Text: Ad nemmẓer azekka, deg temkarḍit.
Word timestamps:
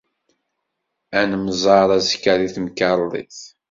Ad 1.19 1.25
nemmẓer 1.31 1.89
azekka, 1.97 2.33
deg 2.41 2.49
temkarḍit. 2.55 3.39